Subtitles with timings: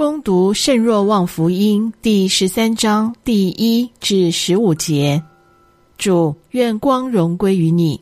[0.00, 5.22] 恭读圣若望福音第十三章第一至十五节。
[5.98, 8.00] 主，愿光荣归于你。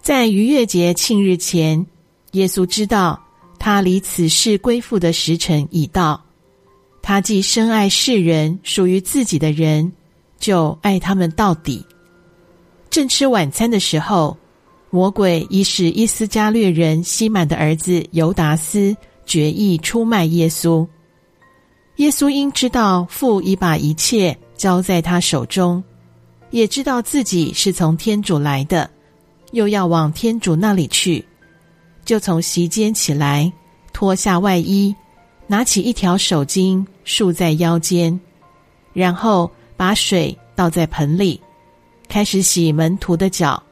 [0.00, 1.84] 在逾越节庆日前，
[2.32, 3.22] 耶稣知道
[3.58, 6.18] 他离此世归父的时辰已到。
[7.02, 9.92] 他既深爱世人，属于自己的人，
[10.38, 11.84] 就爱他们到底。
[12.88, 14.34] 正吃晚餐的时候，
[14.88, 18.96] 魔鬼已使伊斯加略人西满的儿子犹达斯
[19.30, 20.84] 决意出卖耶稣。
[21.98, 25.80] 耶稣因知道父已把一切交在他手中，
[26.50, 28.90] 也知道自己是从天主来的，
[29.52, 31.24] 又要往天主那里去，
[32.04, 33.52] 就从席间起来，
[33.92, 34.92] 脱下外衣，
[35.46, 38.18] 拿起一条手巾束在腰间，
[38.92, 41.40] 然后把水倒在盆里，
[42.08, 43.62] 开始洗门徒的脚，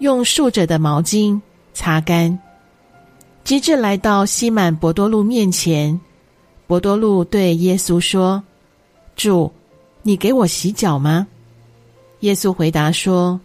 [0.00, 1.40] 用束着的毛巾
[1.72, 2.38] 擦干。
[3.44, 6.00] 及至来到西满伯多禄面前，
[6.66, 8.42] 伯多禄对耶稣说
[9.14, 9.52] ：“主，
[10.02, 11.26] 你给我洗脚吗？”
[12.20, 13.38] 耶稣回答说：“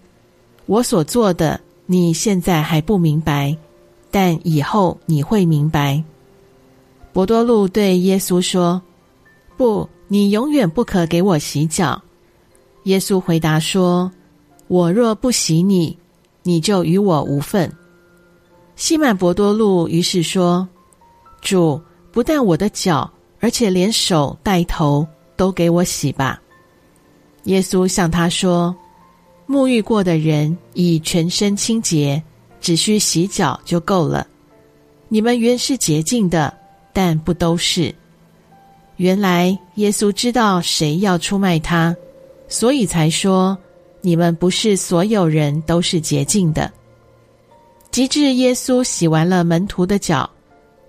[0.68, 3.58] 我所做的，你现在还不明白，
[4.10, 6.02] 但以后你会明白。”
[7.12, 8.82] 伯多禄对耶稣说
[9.58, 12.02] ：“不，你永远不可给我洗脚。”
[12.86, 14.10] 耶稣回答说
[14.70, 15.98] ：“我若不洗你，
[16.44, 17.70] 你就与我无分。”
[18.80, 20.66] 西满伯多禄于是说
[21.44, 21.80] ：“主，
[22.14, 25.06] 不但我的脚，而且连手带头
[25.36, 26.42] 都给我洗吧。”
[27.44, 28.74] 耶稣向他说
[29.46, 32.24] ：“沐浴过的人已全身清洁，
[32.62, 34.26] 只需洗脚就够了。
[35.10, 36.58] 你们原是洁净的，
[36.94, 37.94] 但不都是。”
[38.96, 41.94] 原来耶稣知道谁要出卖他，
[42.48, 43.58] 所以才说
[44.00, 46.72] ：“你们不是所有人都是洁净的。”
[47.92, 50.30] 及至耶稣洗完了门徒的脚，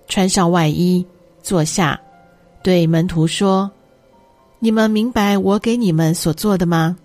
[0.07, 1.05] 穿上外衣，
[1.41, 1.99] 坐下，
[2.61, 3.69] 对门徒说
[4.59, 6.95] ：“你们明白我给你们所做的吗？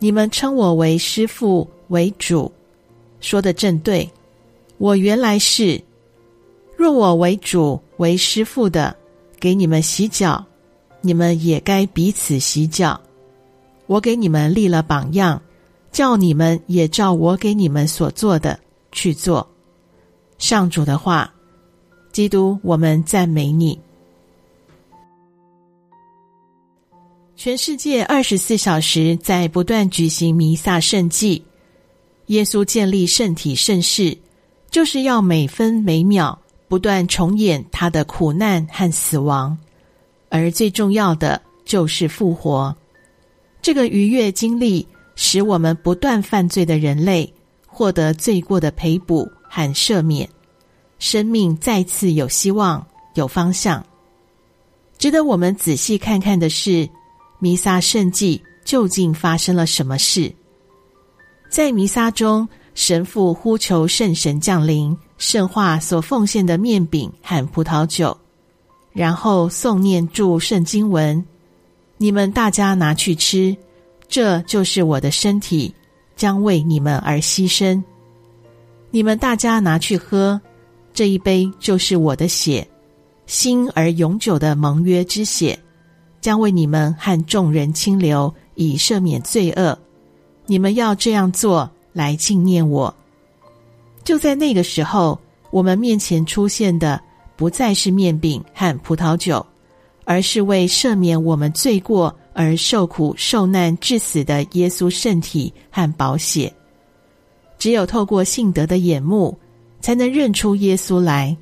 [0.00, 2.50] 你们称我为师傅，为主，
[3.20, 4.10] 说得正对。
[4.78, 5.80] 我原来是。
[6.76, 8.96] 若我为主，为师傅的，
[9.38, 10.44] 给你们洗脚，
[11.02, 12.98] 你们也该彼此洗脚。
[13.86, 15.40] 我给你们立了榜样，
[15.92, 18.58] 叫你们也照我给你们所做的。”
[18.92, 19.48] 去做
[20.38, 21.32] 上主的话，
[22.12, 23.78] 基督，我们赞美你。
[27.36, 31.42] 全世界二十四小时在不断举行弥撒圣祭，
[32.26, 34.16] 耶稣建立圣体圣事，
[34.70, 39.56] 就是要每分每秒不断重演他的苦难和死亡，
[40.28, 42.76] 而最重要的就是复活。
[43.62, 44.86] 这个愉悦经历，
[45.16, 47.32] 使我们不断犯罪的人类。
[47.70, 50.28] 获得罪过的赔补和赦免，
[50.98, 53.82] 生命再次有希望、有方向。
[54.98, 56.86] 值得我们仔细看看的是，
[57.38, 60.30] 弥撒圣祭究竟发生了什么事？
[61.48, 68.16] 在弥撒中，神父呼求圣神降临，圣化所奉献的面饼和葡萄酒，
[68.92, 71.24] 然后诵念祝圣经文
[71.96, 73.56] ：“你们大家拿去吃，
[74.06, 75.74] 这就是我的身体。”
[76.20, 77.82] 将为你们而牺牲，
[78.90, 80.38] 你们大家拿去喝，
[80.92, 82.68] 这一杯就是我的血，
[83.24, 85.58] 新而永久的盟约之血，
[86.20, 89.78] 将为你们和众人倾流，以赦免罪恶。
[90.44, 92.94] 你们要这样做来纪念我。
[94.04, 95.18] 就在那个时候，
[95.50, 97.00] 我们面前出现的
[97.34, 99.46] 不再是面饼和葡萄酒，
[100.04, 102.14] 而是为赦免我们罪过。
[102.32, 106.52] 而受苦受难致死的耶稣圣体和宝血，
[107.58, 109.36] 只有透过信德的眼目，
[109.80, 111.36] 才能认出耶稣来。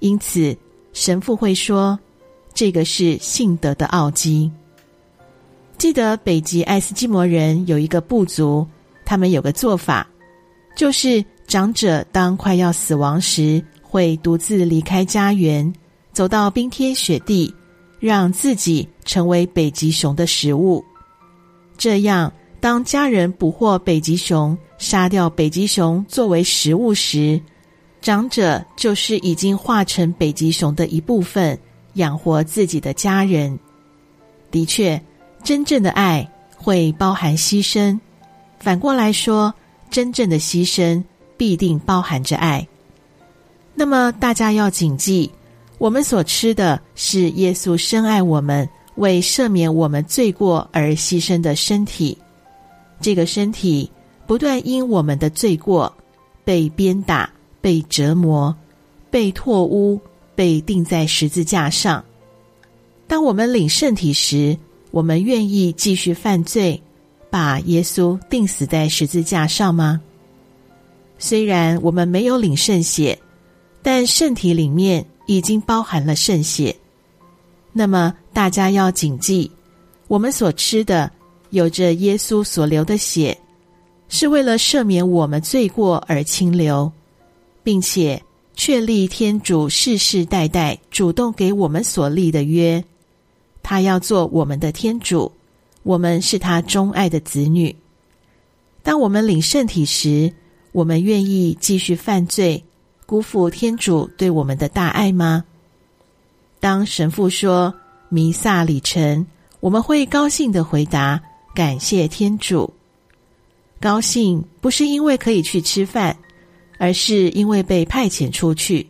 [0.00, 0.56] 因此，
[0.92, 1.98] 神父会说，
[2.54, 4.50] 这个是信德的奥迹。
[5.78, 8.66] 记得北极爱斯基摩人有一个部族，
[9.04, 10.06] 他们有个做法，
[10.76, 15.70] 就是长者当快要死亡时，会独自离开家园，
[16.12, 17.54] 走到冰天雪地。
[17.98, 20.84] 让自己成为北极熊的食物，
[21.78, 22.30] 这样
[22.60, 27.40] 当家人捕获北极熊，杀掉北极熊作为食物时，
[28.02, 31.58] 长者就是已经化成北极熊的一部分，
[31.94, 33.58] 养活自己的家人。
[34.50, 35.00] 的确，
[35.42, 37.98] 真正的爱会包含牺牲；
[38.58, 39.54] 反过来说，
[39.90, 41.02] 真正的牺牲
[41.36, 42.66] 必定包含着爱。
[43.74, 45.30] 那么，大家要谨记。
[45.78, 48.66] 我们所吃的是耶稣深爱我们，
[48.96, 52.16] 为赦免我们罪过而牺牲的身体。
[53.00, 53.90] 这个身体
[54.26, 55.94] 不断因我们的罪过
[56.44, 58.54] 被鞭打、被折磨、
[59.10, 60.00] 被唾污、
[60.34, 62.04] 被钉在十字架上。
[63.06, 64.56] 当我们领圣体时，
[64.90, 66.82] 我们愿意继续犯罪，
[67.30, 70.00] 把耶稣钉死在十字架上吗？
[71.18, 73.18] 虽然我们没有领圣血，
[73.82, 76.74] 但圣体里面已经包含了圣血。
[77.78, 79.50] 那么大家要谨记，
[80.08, 81.12] 我们所吃的
[81.50, 83.36] 有着耶稣所流的血，
[84.08, 86.90] 是为了赦免我们罪过而清流，
[87.62, 88.22] 并且
[88.54, 92.82] 确立天主世世代代主动给我们所立的约。
[93.62, 95.30] 他要做我们的天主，
[95.82, 97.76] 我们是他钟爱的子女。
[98.82, 100.32] 当我们领圣体时，
[100.72, 102.64] 我们愿意继续犯罪，
[103.04, 105.44] 辜负天主对我们的大爱吗？
[106.60, 107.72] 当神父说
[108.08, 109.26] 弥撒礼成，
[109.60, 111.20] 我们会高兴地回答：
[111.54, 112.72] 感谢天主。
[113.80, 116.16] 高兴不是因为可以去吃饭，
[116.78, 118.86] 而是因为被派遣出去。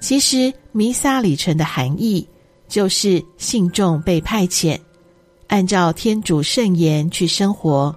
[0.00, 2.26] 其实弥撒礼成的含义。
[2.68, 4.76] 就是信众被派遣，
[5.46, 7.94] 按照天主圣言去生活。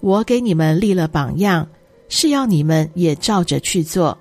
[0.00, 1.68] 我给你们立了榜样，
[2.08, 4.16] 是要你们也照着去做。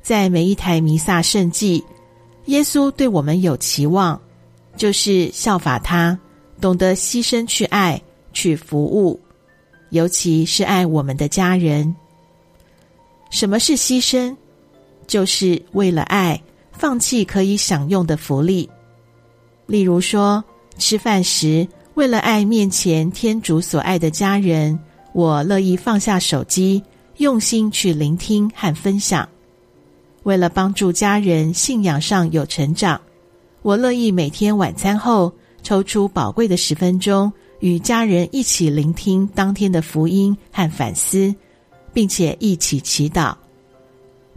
[0.00, 1.84] 在每一台弥撒圣祭，
[2.46, 4.20] 耶稣对我们有期望，
[4.76, 6.18] 就是效法他，
[6.60, 8.00] 懂得牺牲去爱、
[8.32, 9.20] 去服务，
[9.90, 11.94] 尤其是爱我们的家人。
[13.30, 14.36] 什么是牺牲？
[15.06, 16.40] 就是为了爱。
[16.78, 18.68] 放弃可以享用的福利，
[19.64, 20.44] 例如说，
[20.76, 24.78] 吃饭时为了爱面前天主所爱的家人，
[25.14, 26.82] 我乐意放下手机，
[27.16, 29.26] 用心去聆听和分享；
[30.26, 33.00] 为了帮助家人信仰上有成长，
[33.62, 35.32] 我乐意每天晚餐后
[35.62, 41.32] 抽出宝贵的十分钟，与家人一起聆听当天的福音和反思，
[41.92, 43.36] 并且一起祈祷。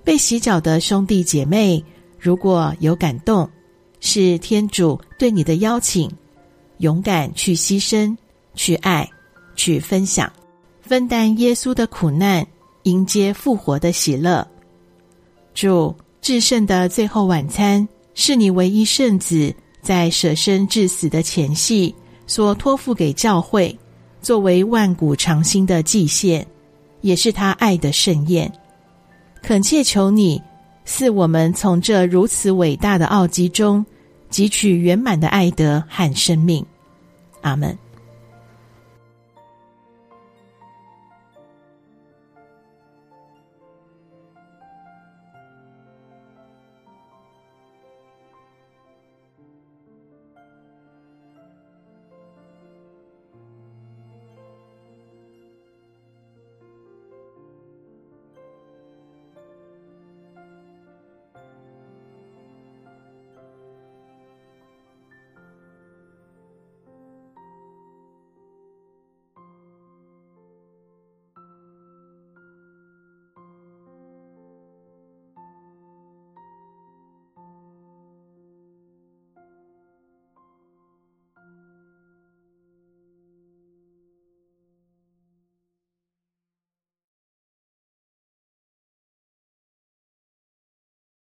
[0.03, 1.83] 被洗脚的兄弟姐妹。
[2.19, 3.49] 如果有感动，
[3.99, 6.11] 是天主对你的邀请，
[6.79, 8.15] 勇敢去牺牲、
[8.53, 9.09] 去爱、
[9.55, 10.31] 去分享，
[10.81, 12.45] 分担耶稣的苦难，
[12.83, 14.45] 迎接复活的喜乐。
[15.53, 21.93] 主至圣的最后晚餐，是你唯一圣子在舍身致死的前夕
[22.27, 23.77] 所托付给教会，
[24.21, 26.45] 作为万古长新的祭献，
[27.01, 28.51] 也是他爱的盛宴。
[29.41, 30.41] 恳切求你。
[30.91, 33.85] 赐我们从这如此伟大的奥迹中
[34.31, 36.65] 汲取圆满的爱德和生命，
[37.41, 37.77] 阿门。